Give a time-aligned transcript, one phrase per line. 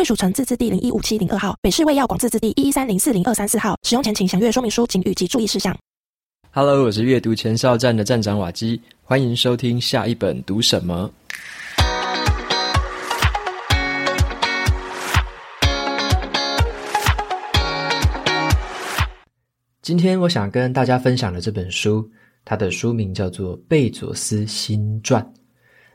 [0.00, 3.76] 贵属城自治地零一五七零二号，北市卫药广自治地一一三零四零二三四号。
[3.82, 5.76] 使用前请详阅说明书、警语及注意事项。
[6.52, 11.10] Hello，我是阅读前哨站的站长瓦基，欢迎收听下一本读什么。
[19.82, 22.10] 今天我想跟大家分享的这本书，
[22.46, 25.22] 它的书名叫做《贝佐斯新传》。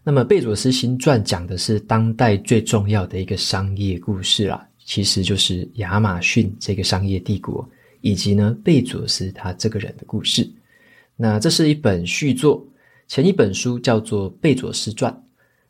[0.08, 7.68] 那么，贝佐斯新传讲的是当代最重要的一个商业故事啦，其实就是亚马逊这个商业帝国，
[8.02, 10.48] 以及呢贝佐斯他这个人的故事。
[11.16, 12.64] 那这是一本续作，
[13.08, 15.12] 前一本书叫做《贝佐斯传》，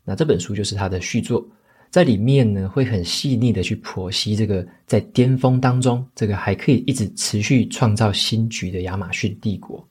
[0.04, 1.42] 那这本书就是他的续作，
[1.88, 9.82] 在里面呢会很细腻的去剖析这个在巅峰当中，这个还可以一直持续创造新局的亚马逊帝国。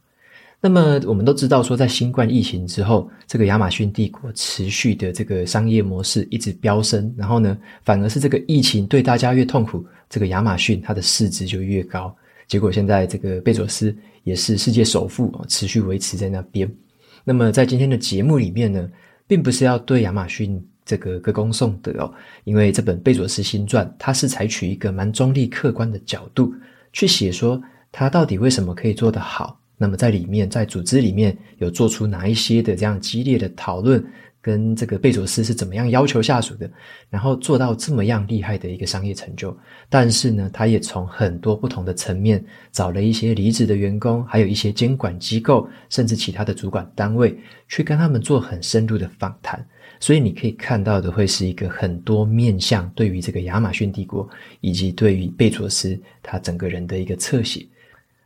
[0.66, 12.12] 那么我们都知道，说在新冠疫情之后，这个亚马逊帝国持续的这个商业模式一直飙升，然后呢，反而是这个疫情对大家越痛苦，这个亚马逊它的市值就越高。
[12.48, 16.68] 结果现在这个贝佐斯也是世界首富，持续维持在那边。
[17.24, 18.90] 那么在今天的节目里面呢，
[19.28, 22.12] 并不是要对亚马逊这个歌功颂德哦，
[22.44, 26.52] 因为这本贝佐斯新传，它是采取一个蛮中立客观的角度
[26.92, 29.60] 去写说，他到底为什么可以做得好。
[29.78, 34.04] 那么在里面，在组织里面有做出哪一些的这样激烈的讨论，
[34.42, 36.70] 跟这个贝佐斯是怎么样要求下属的，
[37.10, 39.56] 然后做到这么样厉害的一个商业成就。
[39.90, 49.66] 但是呢，他也从很多不同的层面找了一些离职的员工，还有一些监管机构，甚至其他的主管单位，去跟他们做很深入的访谈。
[50.00, 54.30] 所以你可以看到的会是一个很多面向对于这个亚马逊帝国，
[54.62, 57.66] 以及对于贝佐斯他整个人的一个侧写。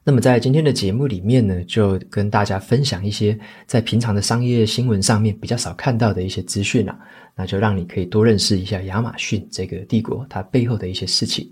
[0.09, 3.37] 那么在今天的节目里面呢，就跟大家分享一些
[3.67, 6.99] 在平常的商业新闻上面比较少看到的一些资讯啦，
[7.35, 11.47] 那就让你可以多认识一下亚马逊这个帝国它背后的一些事情。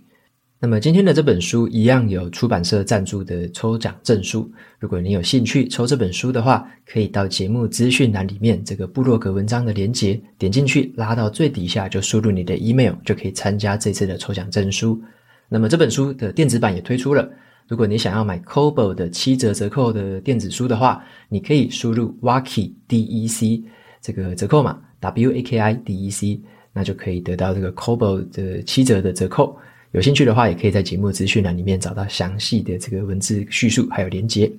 [0.59, 14.99] 那么今天的这本书一样有出版社赞助的抽奖证书，如果你有兴趣抽这本书的话，可以到节目资讯栏里面这个部落格文章的连接点进去，拉到最底下就输入你的 email 就可以参加这次的抽奖证书。
[15.47, 17.29] 那么这本书的电子版也推出了。
[17.67, 23.61] 如果你想要买 Kobo 的七折折扣的电子书的话，你可以输入 Waki D E C
[24.01, 26.41] 这个折扣码 W A K I D E C，
[26.71, 29.57] 那就可以得到这个 Kobo 的七折的折扣。
[29.91, 34.51] 有兴趣的话，也可以在节目资讯栏里面找到详细的这个文字叙述还有连结。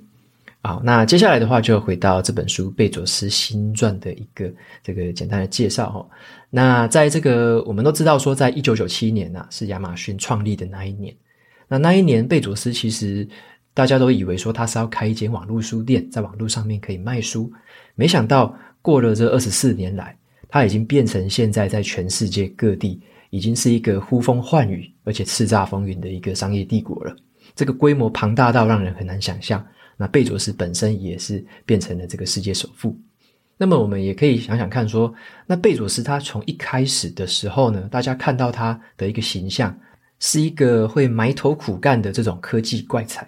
[0.61, 4.53] 好，那接下来的话就回到这本书贝佐斯新传的一个
[4.83, 6.07] 这个简单的介绍哈。
[6.51, 11.15] 那在这个我们都知道说，在一九九七年呐、啊，是亚马逊创立的那一年。
[11.69, 13.29] 那那一年，贝佐斯其实
[13.75, 17.53] 大家都以为说他是要开一间网络书店，在网络上面可以卖书。
[17.95, 20.17] 没想到过了这二十四年来，
[20.49, 27.15] 他已经变成现在在全世界各地已经是一个呼风唤雨而且叱咤风云的一个商业帝国了。
[27.55, 29.65] 这个规模庞大到让人很难想象。
[29.97, 32.97] 那贝佐斯本身也是变成了这个世界首富。
[33.57, 35.13] 那么我们也可以想想看说，
[35.45, 39.79] 那贝佐斯他从一开始的时候呢，大家看到他的一个形象。
[40.21, 43.27] 是一个会埋头苦干的这种科技怪才。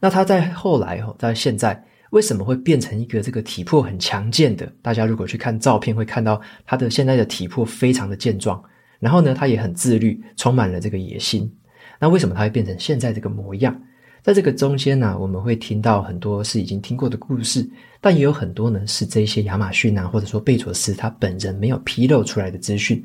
[0.00, 4.70] 那他在后来哦，在现在为什么会变成一个这个体魄很强健的？
[4.82, 8.62] 大家如果去看照片，会看到他的现在的体魄非常的健壮。
[8.98, 11.50] 然后呢，他也很自律，充满了这个野心。
[11.98, 13.78] 那为什么他会变成现在这个模样？
[14.22, 17.66] 在这个中间呢，我们会听到很多是已经听过的故事，
[18.00, 23.02] 但也有很多呢是这些亚马逊啊，或者说贝佐斯他本人没有披露出来的资讯。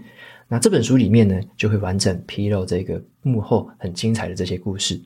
[0.48, 5.00] 那这本书里面呢，就会完整披露这个幕后很精彩的这些故事。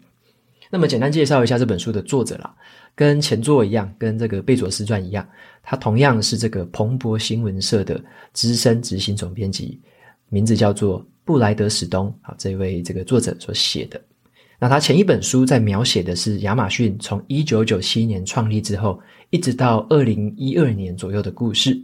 [0.70, 2.54] 那么简单介绍一下这本书的作者啦，
[2.94, 5.28] 跟前作一样，跟这个贝佐斯传一样，
[5.64, 8.00] 他同样是这个彭博新闻社的
[8.34, 9.80] 资深执行总编辑，
[10.28, 12.14] 名字叫做布莱德史东。
[12.22, 14.00] 啊，这位这个作者所写的。
[14.60, 19.00] 那他前一本书在描写的是亚马逊从一九九七年创立之后，
[19.30, 21.82] 一直到二零一二年左右的故事。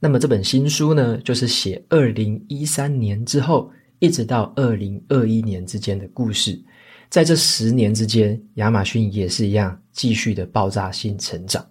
[0.00, 6.60] 那么这本新书呢，就是写二零一三年之后，一直到二零二一年之间的故事。
[7.08, 11.66] 在这十年之间，亚马逊也是一样继续的爆炸性成长。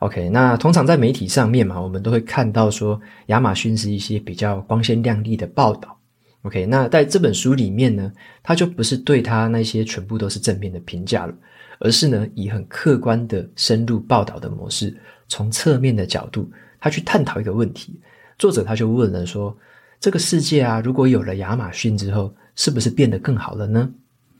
[0.00, 5.96] OK，那通常在媒体上面嘛，我们都会看到说亚马逊是一些比较光鲜亮丽的报道。
[6.42, 8.12] OK，那在这本书里面呢，
[8.42, 11.34] 他就不是对他那些全部都是正面的评价了，
[11.78, 14.94] 而是呢以很客观的深入报道的模式，
[15.28, 16.50] 从侧面的角度，
[16.80, 17.94] 他去探讨一个问题。
[18.38, 19.56] 作者他就问了说：
[20.00, 23.88] 这个世界啊，如果有了亚马逊之后，是不是变得更好了呢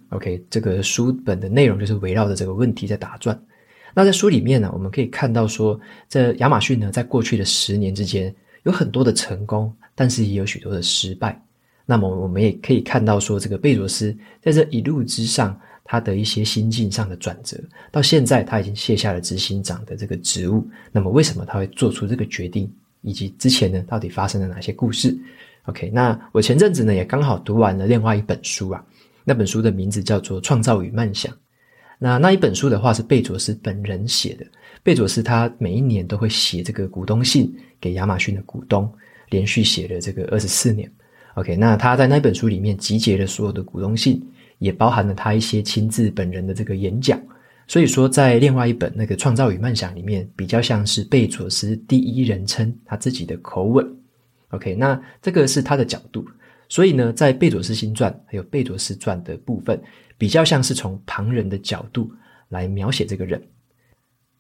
[0.08, 3.38] ？OK，这个书本的内容就是围绕着这个问题在打转。
[3.92, 5.78] 那在书里面呢，我们可以看到说，
[6.08, 11.40] 这亚马逊呢，在过去的十年之间，有很多的成功，但是也有许多的失败。
[11.84, 15.60] 那么我们也可以看到说，这个贝佐斯在这一路之上，
[15.90, 17.58] 他的一些心境上的转折，
[17.90, 20.64] 到现在他已经卸下了执行长的这个职务。
[20.92, 22.72] 那么为什么他会做出这个决定？
[23.00, 25.18] 以及之前呢，到底发生了哪些故事
[25.64, 28.80] ？OK，那我前阵子呢也刚好读完了另外一本书啊，
[29.24, 31.32] 那本书的名字叫做《创造与梦想》。
[31.98, 34.46] 那那一本书的话是贝佐斯本人写的，
[34.84, 38.88] 贝佐斯他每一年都会写这个股东信给亚马逊的股东，
[39.30, 40.88] 连续写了这个二十四年。
[41.34, 44.22] OK，那他在那本书里面集结了所有的股东信，
[44.60, 47.20] 也包含了他一些亲自本人的这个演讲。
[47.66, 53.84] 所以说，在另外一本那个《创造与梦想》里面，比较像是贝佐斯第一人称他自己的口吻。
[54.50, 56.24] OK，那这个是他的角度。
[56.68, 59.80] 所以呢，在贝佐斯新传还有贝佐斯传的部分，
[60.16, 62.12] 比较像是从旁人的角度
[62.48, 63.40] 来描写这个人。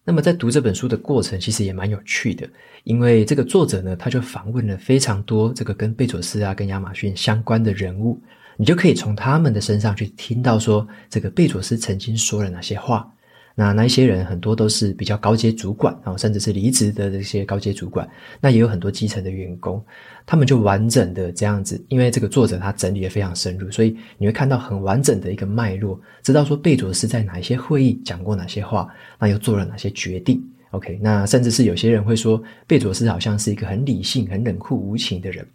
[0.02, 2.48] 那么在读这本书的过程，其实也蛮有趣的，
[2.82, 8.20] 因为这个作者呢，他就访问了非常多这个跟贝佐斯啊、跟亚马逊相关的人物，
[8.60, 13.10] 你就可以从他们的身上去听到说，这个贝佐斯曾经说了哪些话。
[13.54, 18.06] 那那一些人很多都是比较高阶主管，然后甚至是离职的这些高阶主管，
[18.38, 19.82] 那也有很多基层的员工，
[20.26, 28.86] 他们就完整的这样子，因为这个作者他整理的非常深入，所以你会看到很完整的一个脉络，知道说贝佐斯在哪一些会议讲过哪些话，
[29.18, 30.38] 那又做了哪些决定。
[30.72, 35.46] OK，那甚至是有些人会说贝佐斯好像是一个很理性、很冷酷无情的人，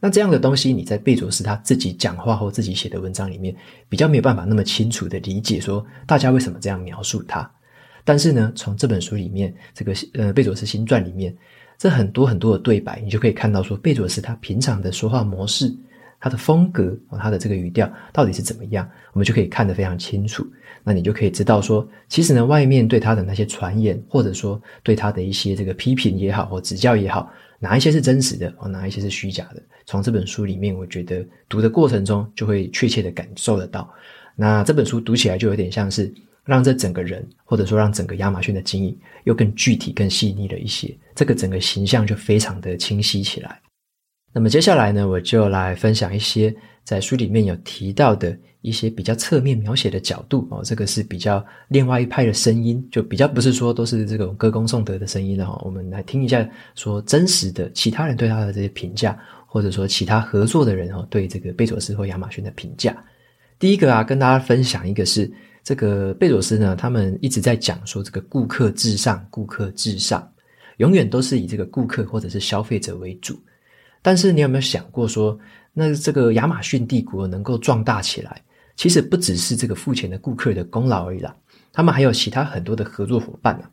[0.00, 3.54] 那这样的东西你在贝佐斯他自己讲话或自己写的文章里面
[3.88, 7.48] 比较没有办法那么清楚的理解说大家为什么这样描述他。
[8.02, 11.36] 但是呢，从这本书里面，这个呃贝佐斯新传里面，
[11.78, 15.72] 这很多很多的对白，你就可以看到说，贝佐斯他平常的说话模式，
[16.18, 20.46] 他的风格，他的这个语调到底是怎么样，我们就可以看得非常清楚。
[20.82, 27.30] 那你就可以知道说，其实呢，外面对他的那些传言，或者说对他的一些这个批评也好，或指教也好，
[27.60, 33.88] 哪一些是真实的，哦，哪一些是虚假的，从这本书里面，我觉得读的过程中就会确切的感受得到。
[34.34, 36.12] 那这本书读起来就有点像是。
[36.42, 43.60] 让这整个人，或者说让整个亚马逊的经营又更具体、更细腻了一些，这个整个形象就非常的清晰起来。
[44.32, 46.52] 那么接下来呢，我就来分享一些
[46.82, 55.60] 在书里面有提到的一些比较侧面描写的角度哦，这个是比较另外一派的声音，就比较不是说都是这种歌功颂德的声音了哈。
[55.64, 62.96] 我们来听一下说真实的其他人对他的这些评价，或者说其他合作的人哦对这个贝佐斯或亚马逊的评价。
[63.58, 65.30] 第一个啊，跟大家分享一个是。
[65.62, 70.26] 这个贝佐斯呢，他们一直在讲说，这个顾客至上，顾客至上，
[70.78, 73.38] 永远都是以这个顾客或者是消费者为主。
[74.00, 75.38] 但是你有没有想过说，
[75.74, 78.42] 那这个亚马逊帝国能够壮大起来，
[78.80, 81.36] 其实不只是这个付钱的顾客的功劳而已啦，
[81.70, 83.70] 他们还有其他很多的合作伙伴啊，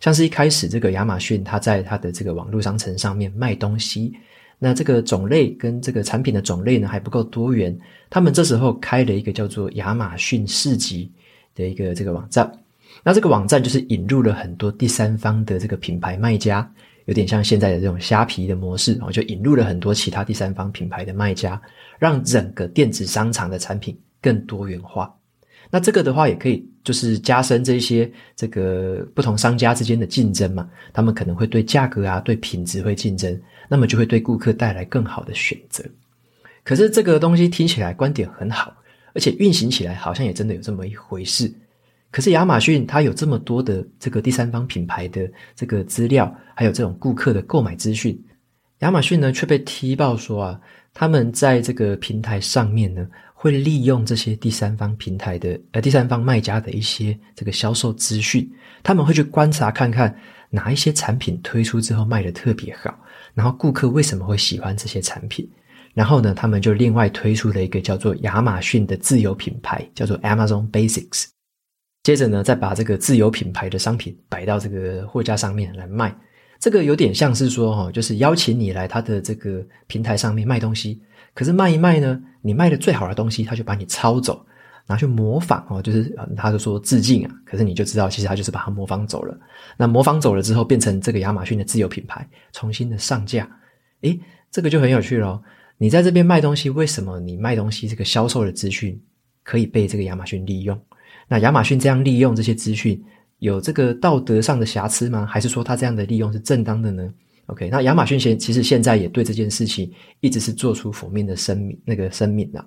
[0.00, 4.12] 像是一开始这个亚马逊，他在他的这个网络商城上面卖东西。
[4.58, 7.74] 那这个种类跟这个产品的种类呢，还不够多元，
[8.10, 11.10] 他们这时候开了一个叫做亚马逊市集
[11.54, 12.52] 的一个这个网站。
[13.02, 16.70] 那这个网站就是引入了很多第三方的这个品牌卖家，
[17.06, 21.58] 有点像现在的这种虾皮的模式，就引入了很多其他第三方品牌的卖家，
[21.98, 25.14] 让整个电子商场的产品更多元化。
[25.70, 33.40] 那这个的话也可以就是加深这些这个不同商家之间的竞争嘛，他们可能会对价格啊，对品质会竞争。
[33.68, 35.84] 那么就会对顾客带来更好的选择。
[36.64, 38.74] 可是这个东西听起来观点很好，
[39.14, 41.52] 而且运行起来好像也真的有这么一回事。
[42.10, 48.20] 可是亚马逊它有这么多的这个第三方品牌的这个资料，还有这种顾客的购买资讯，
[48.80, 50.60] 亚马逊呢却被踢爆说啊，
[50.92, 53.06] 他们在这个平台上面呢
[53.42, 58.46] 会利用这些第三方平台的呃第三方卖家的一些这个销售资讯，
[58.82, 60.14] 他们会去观察看看
[60.50, 62.94] 哪一些产品推出之后卖的特别好。
[63.32, 65.50] 然后顾客为什么会喜欢这些产品？
[65.94, 71.24] 然后呢，他们就另外推出了一个叫做亚马逊的自有品牌，叫做 Amazon Basics。
[72.02, 76.14] 接着呢，再把这个自有品牌的商品摆到这个货架上面来卖。
[76.58, 81.00] 这个有点像是说，哈，就是邀请你来他的这个平台上面卖东西。
[81.34, 84.44] 可是卖一卖呢，你卖的最好的东西，他就把你抄走。
[84.86, 89.38] 拿去模仿哦，就是他就说致敬啊，可是你就知道，其实他就是把它模仿走了。
[89.76, 93.48] 那模仿走了之后，变成这个亚马逊的自有品牌，重新的上架，
[94.00, 94.18] 诶，
[94.50, 95.40] 这个就很有趣咯。
[95.78, 99.00] 你在这边卖东西，为什么你卖东西这个销售的资讯
[99.44, 100.76] 可以被这个亚马逊利用？
[101.28, 103.00] 那亚马逊这样利用这些资讯，
[103.38, 105.24] 有这个道德上的瑕疵吗？
[105.24, 107.08] 还是说他这样的利用是正当的呢
[107.50, 109.90] ？OK，那亚马逊现其实现在也对这件事情
[110.20, 112.64] 一直是做出否面的声明，那个声明啊。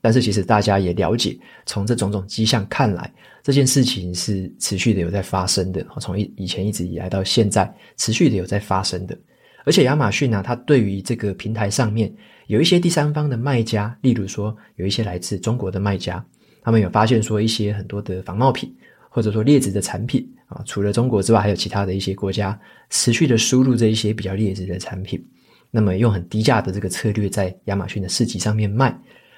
[0.00, 3.10] 但是其实大家也了解，从这种种迹象看来，
[3.42, 5.86] 这件事情是持续的有在发生的。
[5.98, 9.16] 从以以前一直以来到现在，持续的有在发生的。
[9.64, 12.14] 而且亚马逊呢，它对于这个平台上面
[12.48, 16.22] 有一些第三方的卖家，例如说有一些来自中国的卖家。
[16.62, 18.74] 他们有发现说，一些很多的仿冒品，
[19.14, 22.58] 或者说劣质的产品啊，除了中国之外，还有其他的一些国家
[22.90, 25.24] 持续的输入这一些比较劣质的产品，
[25.70, 28.92] 那么用很低价的这个策略在亚马逊的市集上面卖，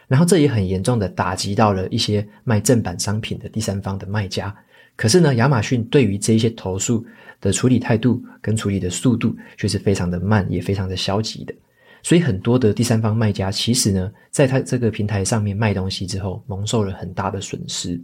[0.09, 4.57] 然后这也很严重的打击到了一些卖正版商品的第三方的卖家。
[4.97, 7.05] 可是呢，亚马逊对于这一些投诉
[7.39, 11.55] 的处理态度跟处理的速度却是非常的慢，也非常的消极的。
[12.03, 18.03] 所以很多的第三方卖家，其实呢，在他这个平台上面卖东西之后，蒙受了很大的损失。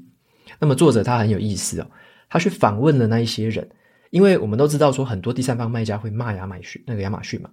[0.59, 1.87] 那么作者他很有意思哦，
[2.29, 3.69] 他去访问了那一些人，
[4.11, 7.51] 因为我们都知道说很多第三方卖家会骂亚马逊那个亚马逊嘛。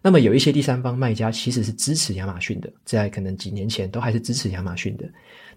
[0.00, 5.04] 那么有一些第三方卖家其实是支持亚马逊的，在可能几年前都还是支持亚马逊的。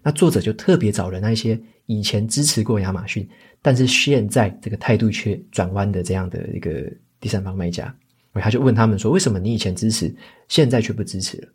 [0.02, 3.28] 那作者就特别找了那一些以前支持过亚马逊，
[3.60, 7.94] 但是现在这个态度却转弯的这样的一个第三方卖家。
[8.34, 10.12] 他就问他们说：“为什么你以前支持，
[10.48, 11.48] 现在却不支持了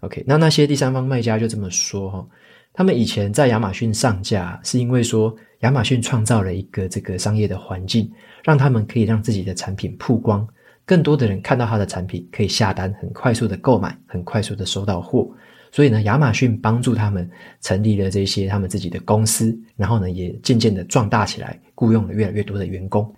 [0.00, 2.26] ？”OK，那那些第三方卖家就这么说哈，
[2.74, 8.10] 他们以前在亚马逊上架，是因为说亚马逊创造了一个这个商业的环境，
[8.42, 10.46] 让他们可以让自己的产品曝光，
[10.86, 15.30] 更多的人看到他的产品，可以下单，很快速的购买，很快速的收到货。
[15.70, 23.10] 所以呢，亚马逊帮助他们成立了这些他们自己的公司，然后呢，也渐渐的壮大起来，雇佣了越来越多的员工。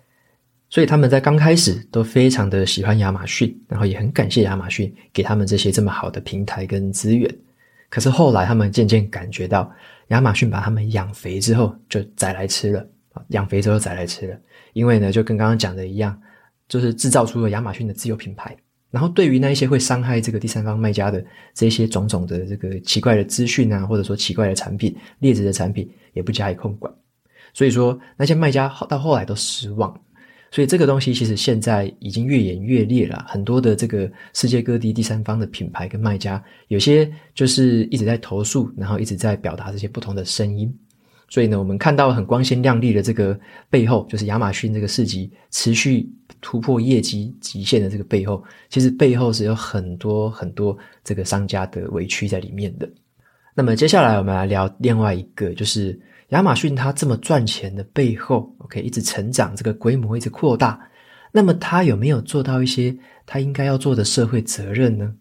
[0.69, 7.29] 所以他们在刚开始都非常的喜欢亚马逊，然后也很感谢亚马逊给他们这些这么好的平台跟资源。
[7.95, 9.71] 可是后来他们渐渐感觉到，
[10.09, 14.37] 亚马逊把他们养肥之后就宰来吃了啊，养肥之后宰来吃了。
[14.73, 16.21] 因为呢，就跟刚刚讲的一样，
[16.67, 18.53] 就是制造出了亚马逊的自有品牌，
[18.91, 26.93] 然后对于那一些会伤害这个第三方卖家的这些种种的这个奇怪的资讯啊，或者说奇怪的产品、劣质的产品，也不加以控管。
[27.53, 29.97] 所以说那些卖家到后来都失望。
[30.55, 40.73] 所以这个东西其实现在已经越演越烈了，很多的这个世界各地第三方的品牌跟卖家，有些就是一直在投诉，然后一直在表达这些不同的声音。
[41.27, 43.37] 所以呢，我们看到很光鲜亮丽的这个
[43.69, 46.09] 背后，就是亚马逊这个市集持续
[46.39, 52.89] 突破业绩极限的这个背后，其实背后是有很多很多这个商家的委屈在里面的。
[53.53, 55.99] 那么接下来我们来聊另外一个，就是。
[56.29, 60.79] 亚马逊它这么赚钱的背后，OK，一直成长，这个规模一直扩大，
[61.31, 65.13] 那么它有没有做到一些它应该要做的社会责任呢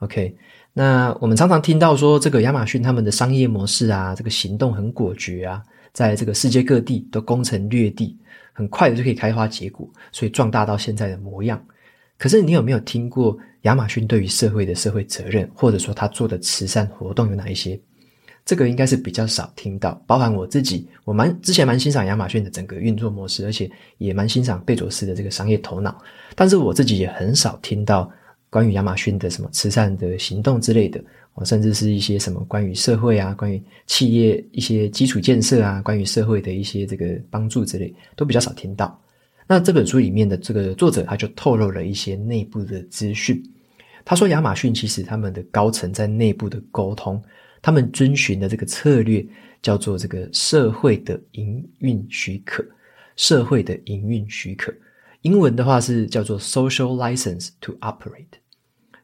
[0.00, 0.36] ？OK，
[0.72, 5.62] 那我们常常听到说，这个亚马逊他们的商业模式啊，这个行动很果决啊，
[5.92, 8.16] 在这个世界各地都攻城略地，
[8.52, 11.62] 很快的就可以开花结果，所以壮大到现在的模样。
[12.18, 17.80] 可是你有没有听过亚马逊对于社会的社会责任，或者说他做的慈善活动有哪一些？
[18.50, 25.96] 这个应该是比较少听到，包含我自己，我蛮之前蛮欣赏亚马逊的整个运作模式，而且也蛮欣赏贝佐斯的这个商业头脑。
[26.34, 28.10] 但是我自己也很少听到
[28.50, 31.00] 关于亚马逊的什么慈善的行动之类的，
[31.44, 39.00] 甚至是一些什么关于社会啊、关于企业一些基础建设啊、关于社会的一些这个帮助之类，都比较少听到。
[39.46, 43.40] 那这本书里面的这个作者他就透露了一些内部的资讯。
[44.04, 47.22] 他说，亚马逊其实他们的高层在内部的沟通。
[47.62, 49.26] 他们遵循的这个策略
[49.62, 52.64] 叫做这个社会的营运许可，
[53.16, 54.72] 社会的营运许可，
[55.22, 58.24] 英文的话是叫做 social license to operate。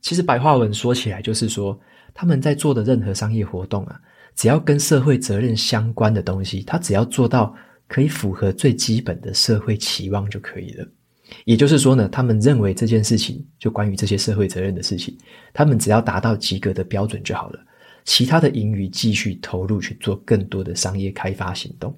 [0.00, 1.78] 其实白话文说起来就是说，
[2.14, 4.00] 他们在做的任何商业活动啊，
[4.34, 7.54] 只要跟社会责任相关的东西，他只要做到
[7.86, 10.86] 可以符合最基本的社会期望就可以了。
[11.44, 15.18] 也就是说呢，他们认为这件事情就关于这些社会责任的事情，
[15.52, 17.58] 他们只要达到及格的标准就好了。
[18.06, 21.94] 其他的盈余继续投入去做更多的商业开发行动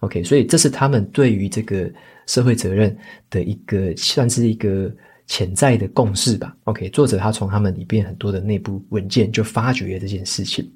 [0.00, 1.90] ，OK，所以这是他们对于这个
[2.26, 2.94] 社会责任
[3.30, 4.92] 的一个算是一个
[5.28, 6.56] 潜在的共识吧。
[6.64, 10.68] OK，作者他从他们里边很多的内部文件就发掘了这件事情。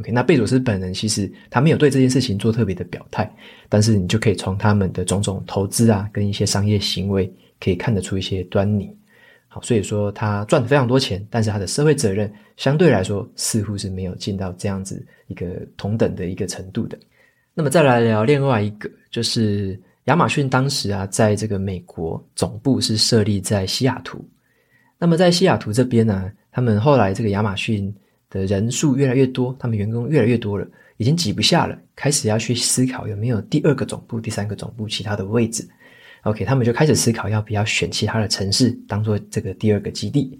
[0.00, 3.30] OK，那贝佐斯本人其实他没有对这件事情做特别的表态，
[3.68, 7.30] 但是你就可以从他们的种种投资啊跟一些商业行为
[7.60, 8.90] 可以看得出一些端倪。
[9.62, 15.46] 所以说他赚了非常多钱，但是他的社会责任相对来说似乎是没有尽到这样子一个
[15.76, 16.98] 同等的一个程度的。
[17.54, 24.22] 那么再来聊另外一个，就是亚马逊当时啊，在这个美国总部是设立在西雅图。
[24.98, 27.94] 那么在西雅图这边呢，他们后来这个亚马逊
[28.30, 35.66] 的人数越来越多，他们员工越来越多了，已经挤不下了，开始要去思考有没有第二个总部、第三个总部、其他的位置。
[36.26, 40.38] OK，他们就开始思考要不要选其他的城市当做这个第二个基地。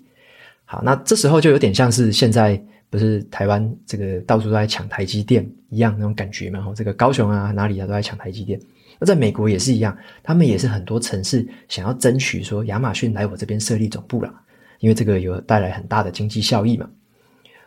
[0.65, 6.61] 好，那这时候就有点像是现在不是台湾这个到处都在抢台积电一样那种感觉嘛？
[6.61, 8.61] 吼，这个高雄啊哪里啊都在抢台积电。
[8.99, 14.35] 那在美国也是一样，他们也是很多城市想要争取说亚马逊来我这边设立总部了。
[14.81, 16.87] 因为这个有带来很大的经济效益嘛，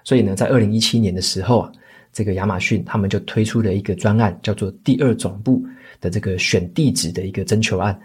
[0.03, 1.71] 所以呢，在二零一七年的时候啊，
[2.11, 5.63] 这个亚马逊他们就推出了一个专案，叫做“第二总部”
[6.01, 7.99] 的这个选地址的一个征求案。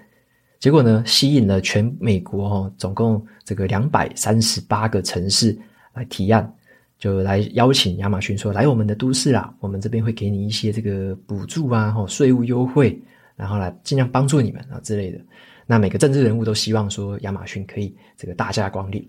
[0.60, 5.56] 结果呢，吸引了全美国哦，总共这个两百三十八个城市
[5.92, 6.54] 来提案，
[6.98, 12.98] 就来邀请亚马逊说：“来我们的都市啦，我们这边会给你一些这个补助啊，吼税务优惠，
[13.36, 15.18] 然后来尽量帮助你们啊之类的。”
[15.66, 19.02] 那每个政治人物都希望说亚马逊可以这个大驾光临，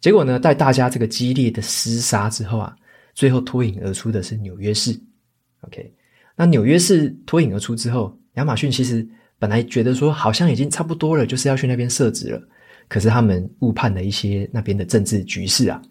[0.00, 2.74] 结果呢，在大家这个激烈的厮杀之后啊，
[3.18, 4.96] 最后脱颖而出的是纽约市。
[5.62, 5.92] OK，
[6.36, 9.04] 那纽约市脱颖而出之后，亚马逊其实
[9.40, 12.40] 本来觉得说好像已经差不多了，就是要去那边设置了，
[12.86, 15.82] 可是他们误判了一些那边的政治局势啊，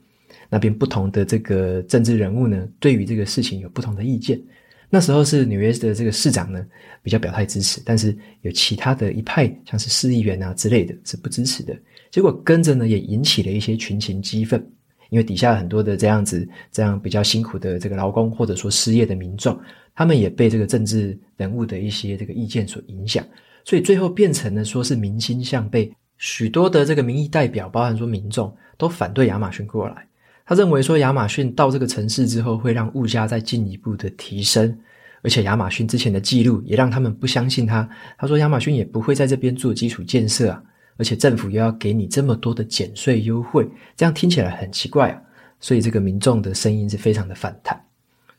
[0.50, 4.42] 那边不同的这个政治人物呢，对于这个事情有不同的意见。
[4.90, 6.66] 那时候是纽约的这个市长呢，
[7.04, 11.78] 比较表态支持，但是有其他的一派，像是市议员啊之类的，是不支持的。
[12.10, 14.66] 结果跟着呢，也引起了一些群情激愤，
[15.10, 19.60] 因为底下很多的这样子，这样比较辛苦的这个劳工，或者说失业的民众，
[19.96, 23.26] 他们也被这个政治人物的一些这个意见所影响，
[23.64, 30.08] 所以最后变成了说是民心向背，许多的这个民意代表，包含说民众，都反对亚马逊过来。
[30.46, 34.80] 他认为说，亚马逊到这个城市之后，会让物价再进一步的提升，
[35.22, 37.88] 而且亚马逊之前的记录也让他们不相信他。
[38.18, 40.64] 他说，亚马逊也不会在这边做基础建设啊，
[40.98, 45.22] 而且政府又要给你这么多的减税优惠，这样听起来很奇怪啊。
[45.60, 47.80] 所以这个民众的声音是非常的反弹。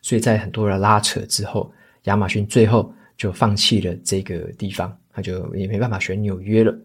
[0.02, 1.72] 所以在很多人拉扯之后，
[2.04, 6.76] 亚马逊最后就放弃了这个地方，他就也没办法选纽约了。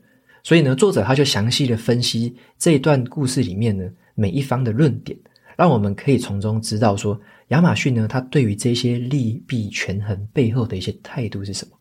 [0.43, 3.89] 所以呢，作者他就详细的分析这一段故事里面呢。
[4.15, 5.17] 每一方的论点，
[5.57, 11.75] 让我们可以从中知道说，亚马逊呢，它对于这些利弊权衡背后的一些态度是什么。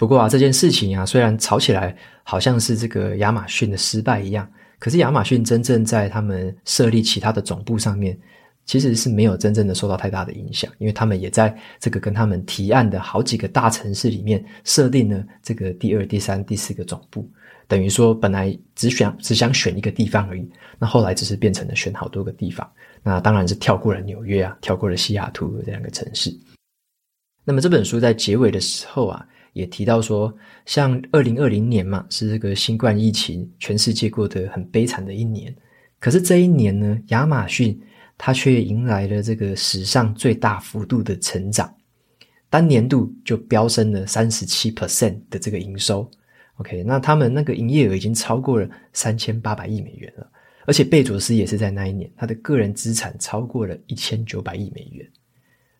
[0.00, 8.18] 不过啊，这件事情啊，虽然吵起来好像是这个亚马逊的失败一样，可是亚马逊真正在他们设立其他的总部上面，
[8.64, 17.30] 其实是没有真正的受到太大的影响，因为他们也在这个跟他们提案的好几个大城市里面设定了这个第二、第三、第四个总部。
[17.68, 22.66] 等于说，本来只选只想选一个地方而已，那后来只是变成了选好多个地方。
[23.02, 26.34] 那当然是跳过了纽约啊，跳过了西雅图这两个城市。
[27.44, 30.32] 那么这本书在结尾的时候啊，也提到说，
[30.64, 35.54] 像二零二零年嘛，是这个新冠疫情，全世界过得很悲惨的一年。
[35.98, 37.78] 可是这一年呢，亚马逊
[38.16, 41.74] 它却迎来了这个史上最大幅度的成长，
[42.48, 46.10] 单年度就飙升了三十七 percent 的这个营收。
[46.56, 50.30] OK，那他们那个营业额已经超过了三千八百亿美元了，
[50.66, 55.06] 而且贝佐斯也是在那一年，他的个人资产超过了一千九百亿美元。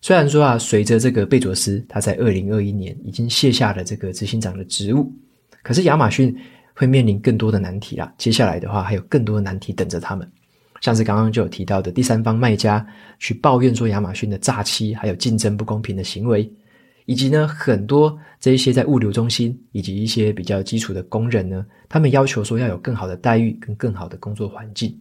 [0.01, 5.13] 虽然说啊，随着这个贝佐斯他在二零二一年已经卸下了这个执行长的职务，
[5.63, 6.35] 可是亚马逊
[6.75, 8.13] 会面临更多的难题啦。
[8.17, 10.27] 接下来的话，还有更多的难题等着他们，
[10.81, 12.87] 像是刚刚就有提到的第三方卖家
[13.19, 16.51] 去抱怨说亚马逊的诈欺，还有竞争不公平的行为。
[17.07, 24.97] 以及呢，很多这一些在物流中心以及一些比较基础的工人呢，他们要求说要有更好的待遇跟更好的工作环境。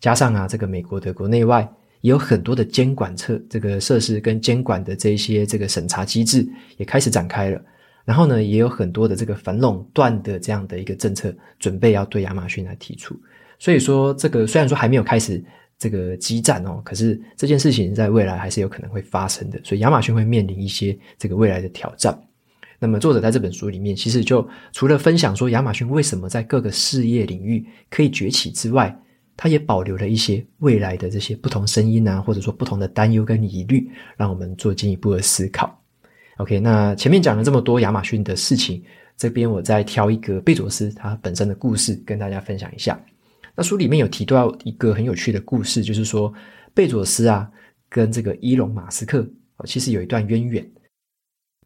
[0.00, 1.68] 加上啊，这个美国的国内外
[2.00, 7.60] 也有很多的监管测这个设施跟监管的这一些这个审查机制也开始展开了。
[8.04, 13.14] 然后呢，也有很多的这个反垄断的这样的一个政策准备要对亚马逊来提出。
[13.58, 15.42] 所以说，这个虽然说还没有开始。
[15.82, 22.22] 这个激战哦，可是这件事情在未来还是有可能会发生的，所以亚马逊会面临一些这个未来的挑战。
[22.78, 28.94] 那么作者在这本书里面，其实就除了分享说亚马逊为什么在各个事业领域可以崛起之外，
[29.42, 35.82] 他也保留了一些未来的这些不同声音啊，或者说不同的担忧跟疑虑，让我们做进一步的思考。
[36.36, 38.84] OK，那前面讲了这么多亚马逊的事情，
[39.16, 43.02] 这边我再挑一个贝佐斯他本身的故事跟大家分享一下。
[43.56, 46.30] 那书里面有提到一个很有趣的故事，就是说
[46.74, 47.50] 贝佐斯啊
[47.88, 49.26] 跟这个伊隆马斯克
[49.56, 50.70] 哦其实有一段渊源。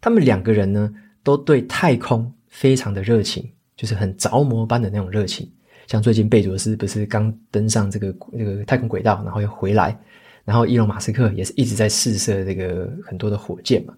[0.01, 5.51] 他们两个人呢都对太空非常的热情，就是很着魔般的那种热情。
[5.87, 9.97] 像最近贝佐斯不是刚登上这个那个太空轨道，然后又回来，
[10.45, 13.95] 然后伊隆马斯克也是一直在试射这个很多的火箭嘛。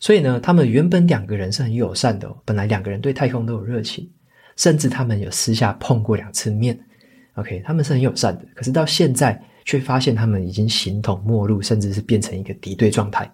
[0.00, 4.08] 所以呢，他们原本两个人是很友善的哦，本来两个人对太空都有热情，
[4.56, 6.78] 甚至他们有私下碰过两次面。
[7.34, 13.32] OK，他们是很友善的，可是到现在却发现他们已经形同陌路，甚至是变成一个敌对状态。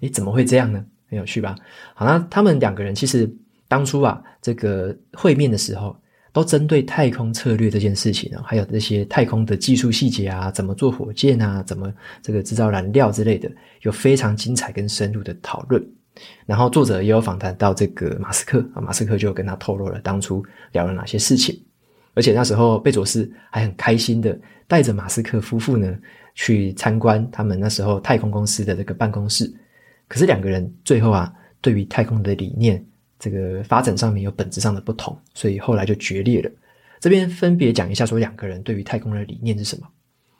[0.00, 0.84] 诶，怎么会这样呢？
[1.08, 1.56] 很有趣吧？
[1.94, 3.28] 好，那他们两个人其实
[3.66, 5.96] 当初啊，这个会面的时候，
[6.32, 13.50] 都针对太空策略这件事情啊，还有那些太空的技术细节啊，怎么做火箭啊，怎么这个制造燃料之类的，
[13.82, 15.84] 有非常精彩跟深入的讨论。
[16.44, 21.58] 然后作者也有访谈到这个马斯克啊，马斯克就跟他透露了当初聊了哪些事情。
[22.12, 25.96] 而且那时候，贝佐斯还很开心的带着马斯克夫妇呢
[26.34, 29.50] 去参观他们那时候太空公司的这个办公室。
[30.08, 32.84] 可是两个人最后啊，对于太空的理念
[33.20, 36.50] 这个发展上面有本质上的不同，所以后来就决裂了。
[36.98, 39.86] 这边分别讲一下，说两个人对于太空的理念是什么。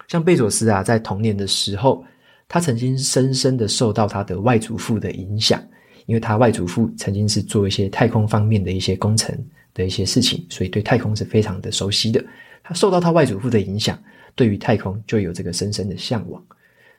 [0.08, 2.04] 像贝佐斯啊，在童年的时候，
[2.48, 5.62] 他曾经深深的受到他的外祖父的影响，
[6.06, 9.38] 因为他外祖父曾经是做一些太空方面的一些工程。
[9.72, 12.22] 的一些事情，所以对太空是非常的熟悉的。
[12.60, 13.96] 他受到他外祖父的影响，
[14.34, 16.44] 对于太空就有这个深深的向往。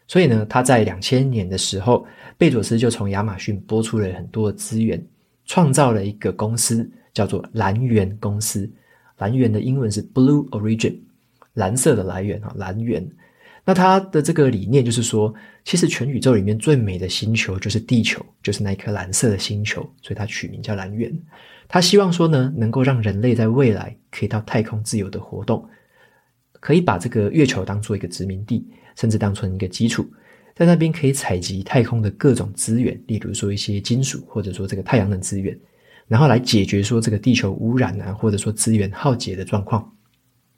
[0.07, 5.05] 所以呢，他在两千年的时候，贝佐斯就从亚马逊拨出了很多的资源，
[5.51, 8.71] 创造了一个公司，叫做蓝源公司。
[9.17, 10.95] 蓝源的英文是 Blue Origin，
[11.55, 13.05] 蓝色的来源啊，蓝源。
[13.65, 15.33] 那他的这个理念就是说，
[15.65, 21.13] 其实全宇宙里面最美的星球就是地球，就是那颗蓝色的星球，所以他取名叫蓝源。
[21.67, 25.67] 他希望说呢，能够让人类在未来可以到太空自由的活动，
[26.61, 30.09] 可以把这个月球当做一个殖民地，甚至当成一个基础，
[30.55, 35.57] 在那边可以采集太空的各种资源，例如说一些金属，或者说这个太阳能资源，
[36.07, 39.91] 然后来解决说这个地球污染啊，或者说资源耗竭的状况。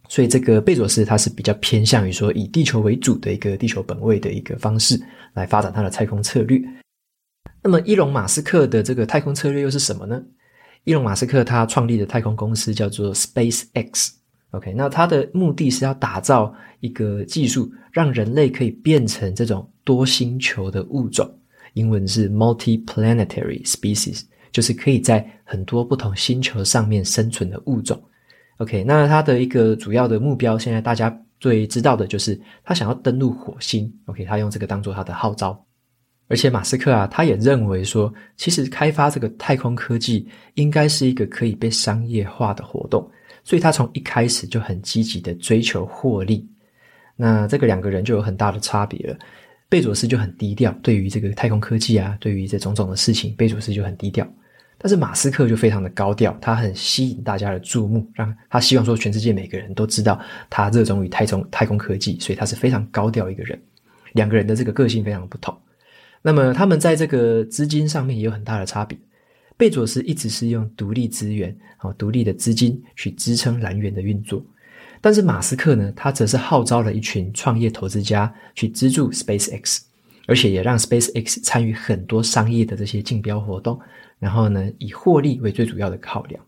[0.09, 5.01] 所以这个贝佐斯他是比较偏向于说以地球为主的一个地球本位的一个方式
[5.33, 6.61] 来发展他的太空策略。
[7.61, 10.21] 那么伊隆马斯克的这个太空策略又是什么呢？
[10.83, 21.29] 伊隆马斯克他创立的太空公司叫做 SpaceX，OK，那他的目的是要打造一个技术，让人类可以变成这种多星球的物种，
[21.73, 28.01] 英文是 multiplanetary species，就是可以在很多不同星球上面生存的物种。
[28.57, 35.65] OK，那他的一个主要的目标，现在大家最知道的就是他想要登陆火星，OK，他用这个当做他的号召。
[36.29, 43.07] 而且马斯克啊，他也认为说，其实开发这个太空科技应该是一个可以被商业化的活动，
[43.43, 46.47] 所以他从一开始就很积极的追求获利。
[47.15, 49.17] 那这个两个人就有很大的差别了。
[49.73, 54.23] 贝佐斯就很低调，对于这个太空科技啊，对于这种种的事情，贝佐斯就很低调。
[54.77, 63.59] 但是马斯克就非常的高调，他很吸引大家的注目，让他希望说全世界每个人都知道他热衷于太空太空科技，所以他是非常高调一个人。
[64.11, 65.57] 两个人的这个个性非常不同。
[66.21, 68.95] 那么他们在这个资金上面也有很大的差别。
[69.57, 74.45] 贝佐斯一直是用独立资源、哦独立的资金去支撑蓝源的运作，
[75.03, 79.81] 但是马斯克呢，他则是号召了一群创业投资家去资助 SpaceX，
[80.27, 83.77] 而且也让 SpaceX 参与很多商业的这些竞标活动，
[84.17, 86.41] 然后呢，以获利为最主要的考量。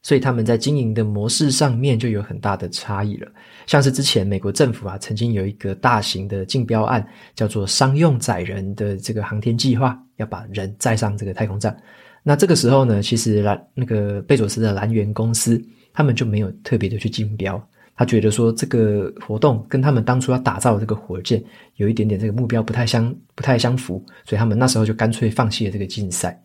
[0.00, 3.28] 所以他们在经营的模式上面就有很大的差异了。
[3.66, 11.76] 像是之前美国政府啊，曾经有一个大型的竞标案，叫做商用载人的这个航天计划，要把人载上这个太空站。
[12.22, 15.60] 那这个时候呢，其实蓝那个贝佐斯的蓝源公司，
[15.92, 17.60] 他们就没有特别的去竞标。
[17.98, 21.42] 他觉得说这个活动跟他们当初要打造的这个火箭
[21.76, 26.42] 有一点点这个目标不太相不太相符，所以他们那时候就干脆放弃了这个竞赛。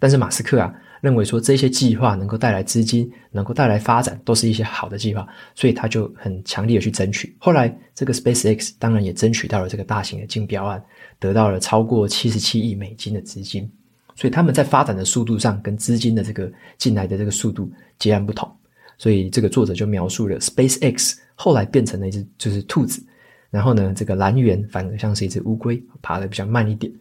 [0.00, 0.74] 但是马斯克啊。
[1.04, 7.36] 认为说这些计划能够带来资金，能够带来发展，都是一些好的计划，所以他就很强力的去争取。
[7.38, 10.82] 后来，这个 SpaceX 当然也争取到了这个大型的竞标案，
[11.18, 13.70] 得到了超过七十七亿美金的资金。
[14.16, 18.50] 所以他们在发展的速度上，跟资金的这个进来的这个速度截然不同。
[18.98, 23.04] 所以这个作者就描述了 SpaceX 后来变成了一只就是兔子，
[23.50, 26.92] 然后呢，这个蓝源反而像是一只乌龟，爬得比较慢一点。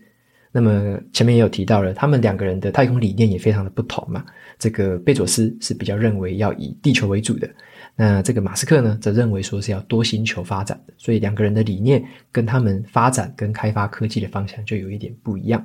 [0.52, 4.24] 那么前面也有提到了，他们两个人的太空理念也非常的不同嘛。
[4.60, 7.50] 这个贝佐斯是比较认为要以地球为主的，
[7.96, 10.94] 那这个马斯克呢，则认为说是要多星球发展的。
[10.96, 15.64] 所以两个人的理念跟他们发展跟开发科技的方向就有一点不一样。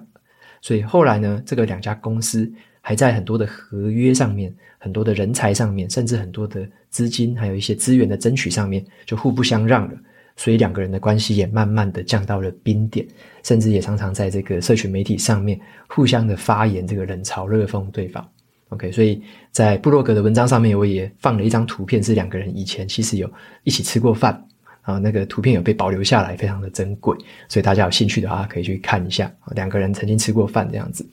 [0.63, 9.99] 所以后来呢，这个两家公司还在很多的合约上面、很多的人才上面，甚至很多的资金还有一些资源的争取上面，就互不相让了。
[10.37, 13.05] 所以两个人的关系也慢慢的降到了冰点，
[13.43, 18.25] 甚至也常常在这个社群媒体上面互相的发言，这个冷嘲热讽对方。
[18.69, 23.29] OK，所以在部落格的文章上面，我也放了一张图片，是两个人以前其实有
[23.65, 24.41] 一起吃过饭
[24.83, 27.17] 啊，那个图片有被保留下来，非常的珍贵，
[27.49, 31.05] 所以大家有兴趣的话可以去看一下，两个人曾经吃过饭这样子。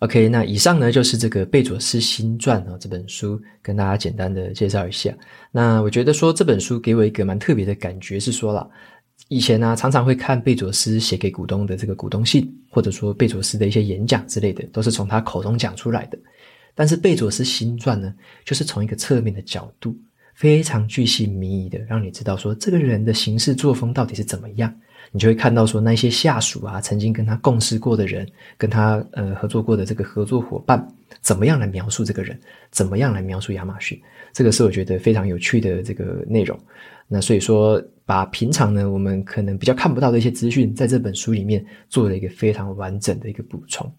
[0.00, 5.12] OK，那以上呢就是这个贝佐斯新传啊这本书，跟大家简单的介绍一下。
[5.50, 8.70] 那我觉得说这本书给我一个蛮特别的感觉是说了，
[9.26, 16.18] 以前呢、常常会看贝佐斯写给股东的这个股东信，或者说贝佐斯的一些演讲之类的，都是从他口中讲出来的。
[16.76, 19.98] 但是贝佐斯新传呢，就是从一个侧面的角度，
[20.32, 24.72] 非常巨细靡遗的让你知道说这个人的行事作风到底是怎么样。
[25.12, 30.86] 你就会看到说那些下属啊，曾经跟他共事过的人，跟他呃合作过的这个合作伙伴，
[31.20, 32.38] 怎么样来描述这个人？
[32.70, 34.00] 怎么样来描述亚马逊？
[34.32, 36.58] 这个是我觉得非常有趣的这个内容。
[37.06, 43.90] 那所以说，把平常呢我们可能比较看不到的一些资讯，在这本书里面做了一个非常完整的一个补充。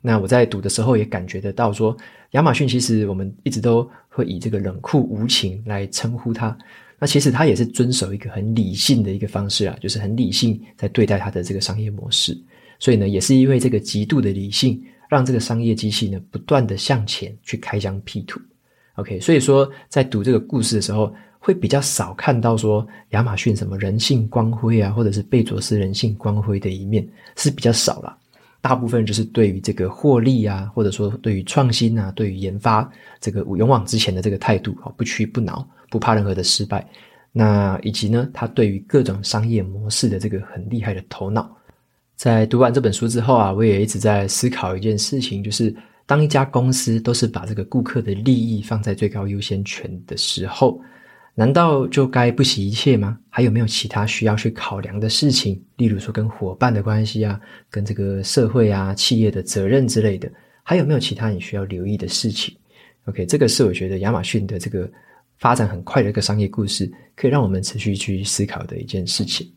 [0.00, 1.94] 那我在读的时候也感觉得到说，
[2.30, 6.56] 亚马逊其实我们一直都会以这个冷酷无情来称呼他。
[7.04, 12.34] 那其实他也是遵守一个很理性的一个方式啊，就是很理性在对待他的这个商业模式。
[12.78, 18.40] 所以呢，也是因为这个极度的理性，让这个商业机器呢不断的向前去开疆辟土。
[18.94, 28.16] OK，所以说在读这个故事的时候，会比较少看到说亚马逊什么人性光辉啊，或者是贝佐斯人性光辉的一面是比较少啦。
[28.62, 32.90] 大部分就是对于这个获利啊，或者说对于创新啊，对于研发
[33.20, 35.68] 这个勇往直前的这个态度啊，不屈不挠。
[35.94, 36.84] 不怕任何的失败，
[37.30, 41.56] 那以及呢，他对于各种商业模式的这个很厉害的头脑。
[42.16, 45.72] 在读完这本书之后啊，我也一直在思考一件事情，就是
[46.04, 50.80] 当一家公司都是把这个顾客的利益放在最高优先权的时候，
[51.36, 53.16] 难道就该不惜一切吗？
[53.30, 55.62] 还有没有其他需要去考量的事情？
[55.76, 60.28] 例如说跟伙伴的关系啊，跟这个社会啊、企业的责任之类的，
[60.64, 62.52] 还有没有其他你需要留意的事情
[63.04, 64.90] ？OK，这个是我觉得亚马逊的这个。
[65.38, 69.50] 发展很快的一个商业故事，可以让我们持续去思考的一件事情。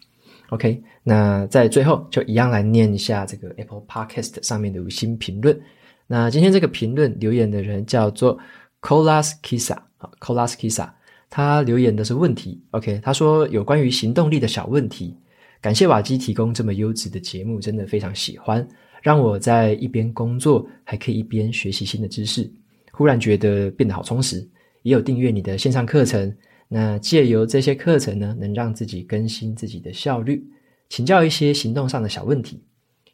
[0.50, 5.60] OK，那在最后就一样来念一下这个 Apple Podcast 上面的五星评论。
[6.08, 8.40] 那今天这个评论留言的人叫做
[8.80, 10.90] Kolas Kisa 啊，Kolas Kisa，
[11.30, 12.62] 他留言的是问题。
[12.72, 15.14] OK，他说有关于行动力的小问题，
[15.60, 18.66] 感谢瓦基提供这么优质的节目，真的非常喜欢，
[19.02, 22.50] 让我在一边工作还可以一边学习新的知识，
[22.94, 24.48] 忽然觉得变得好充实。
[24.88, 26.34] 也有订阅你的线上课程，
[26.70, 30.42] 那借由这些课程呢，能让自己更新自己的效率，
[30.88, 32.64] 请教一些行动上的小问题，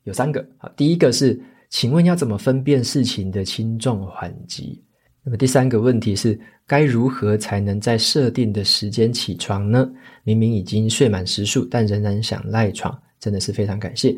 [0.04, 0.46] 有三个。
[0.60, 4.84] 好，第一个是，请问要怎么分辨事情的轻重缓急？
[5.24, 9.92] 那么第三个问题是，该如何才能在设定的时间起床呢？
[10.24, 14.16] 明明已经睡满时数，但仍然想赖床，真的是非常感谢。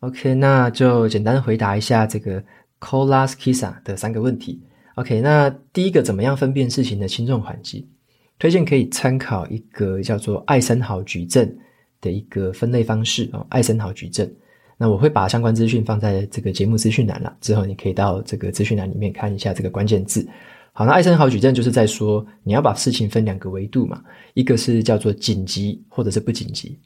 [0.00, 2.44] OK，那就简单回答一下这个
[2.78, 4.60] Colas Kisa 的三个问题。
[4.98, 7.88] OK，那第一个怎么样分辨事情的轻重缓急？
[8.36, 11.56] 推荐可以参考一个叫做艾森豪矩阵
[12.00, 13.46] 的一个分类方式哦。
[13.48, 14.28] 艾森豪矩阵，
[14.76, 20.28] 那我会把相关资讯放在这个节目资讯栏了，之后你可以到这个资讯栏里面看一下这个关键字。
[20.72, 24.02] 好，那艾森豪矩阵就是在说你要把事情分两个维度嘛，
[24.34, 26.76] 一个是叫做紧急或者是不紧急，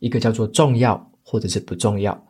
[0.00, 2.20] 一个叫做重要或者是不重要。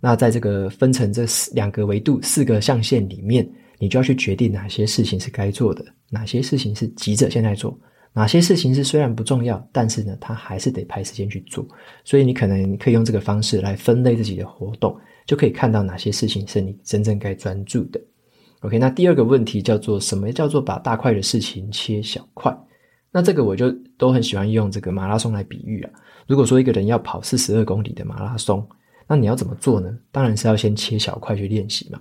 [0.00, 3.48] 那在这个分成这四两个维度四个象限里面。
[3.78, 7.78] 你就要去决定哪些事情是该做的，哪些事情是急着现在做，
[8.12, 11.66] 哪些事情是虽然不重要，但是呢，它还是得排时间去做。
[12.04, 18.00] 所以你可能可以用这个方式来分类自己的活动，就可以看到哪些事情是你真正该专注的。
[18.60, 22.52] OK，那第二个问题叫做什么叫做把大块的事情切小块？
[23.12, 25.90] 那这个我就都很喜欢用这个马拉松来比喻啊。
[26.26, 28.66] 如果说一个人要跑四十二公里的马拉松，
[29.06, 29.96] 那你要怎么做呢？
[30.10, 32.00] 当然是要先切小块去练习嘛。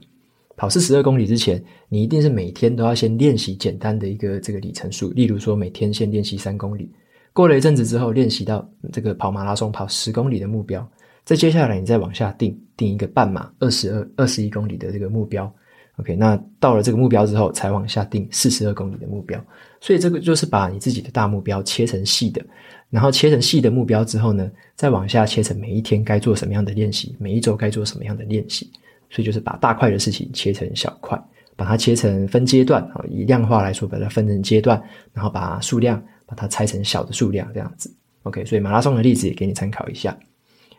[0.58, 6.92] 跑四十二公里之前，你一定是每天都要先练习简单的一个这个里程数，例如说每天先练习三公里，
[7.32, 10.86] 过了一阵子之后练习到这个跑马拉松跑十公里的目标，
[11.24, 15.54] 再接下来你再往下定定一个半马二十二二十一公里的这个目标
[15.98, 19.40] ，OK，那到了这个目标之后才往下定四十二公里的目标，
[19.80, 22.44] 所以这个就是把你自己的大目标切成细的，
[22.90, 28.68] 然后切成细的目标之后呢，再往下切成每一天该做什么样的练习，每一周该做什么样的练习。
[29.10, 31.18] 所以就是把大块的事情切成小块，
[31.56, 34.82] 把它切成分阶段啊，以量化来说，把它分成阶段，
[35.14, 37.90] 然后把数量把它拆成小的数量，这样子。
[38.24, 40.18] OK，所以马拉松的例子也给你参考一下。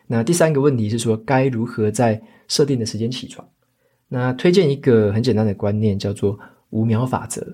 [0.07, 3.47] 那第三个问题是说，该如何在设定的时间起床？
[4.07, 6.37] 那推荐一个很简单的观念，叫做
[6.69, 7.45] 五秒法则。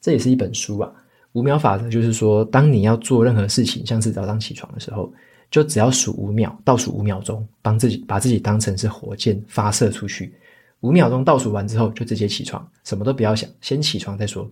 [0.00, 0.92] 这也是一本书啊。
[1.32, 5.12] 五秒法则就是说，当你要做任何事情，像是早上起床的时候。
[5.52, 10.32] 就只要数五秒，倒数五秒钟，帮自己把自己当成是火箭发射出去。
[10.80, 14.50] 五秒钟倒数完之后，就直接起床，什么都不要想，先起床再说。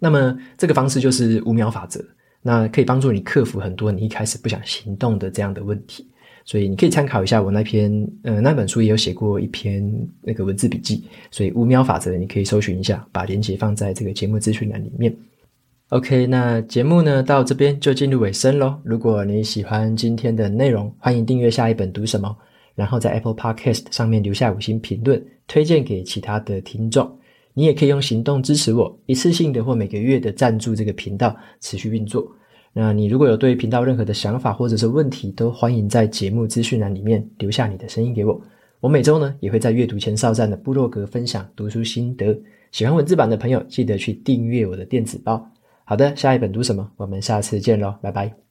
[0.00, 2.04] 那么这个方式就是五秒法则，
[2.42, 6.06] 那可以帮助你克服很多你一开始不想行动的这样的问题。
[6.44, 9.88] 所以你可以参考一下我那篇，呃，那本书也有写过一篇
[10.20, 15.16] 那个文字笔记，所以五秒法则你可以搜寻一下，把链接放在这个节目资讯栏里面。
[15.92, 18.80] OK，那节目呢到这边就进入尾声喽。
[18.82, 22.34] 如果你喜欢今天的内容，欢迎订阅下一本读什么，
[22.74, 27.18] 然后在 Apple Podcast 上面留下五星评论，推荐给其他的听众。
[27.52, 32.26] 你也可以用行动支持我，一次性的或每个月的赞助这个频道持续运作。
[32.72, 38.40] 那你如果有对频道任何的想法或者是问题，都欢迎在节目资讯栏里面留下你的声音给我。
[38.80, 42.34] 我每周呢也会在阅读前哨站的部落格分享读书心得。
[42.70, 45.46] 喜欢文字版的朋友，记得去订阅我的电子报。
[45.84, 46.90] 好的，下一本读什么？
[46.96, 48.41] 我们下次见喽，拜拜。